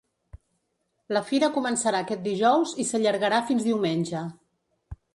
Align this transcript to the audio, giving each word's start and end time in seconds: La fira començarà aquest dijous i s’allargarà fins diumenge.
La 1.17 1.21
fira 1.27 1.51
començarà 1.59 2.01
aquest 2.05 2.25
dijous 2.31 2.75
i 2.85 2.89
s’allargarà 2.93 3.45
fins 3.53 3.71
diumenge. 3.71 4.27